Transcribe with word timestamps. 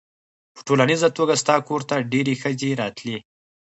په 0.55 0.59
ټولیزه 0.67 1.09
توګه 1.17 1.33
ستا 1.41 1.55
کور 1.67 1.81
ته 1.89 1.95
ډېرې 2.11 2.33
ښځې 2.41 2.69
راتلې. 2.81 3.17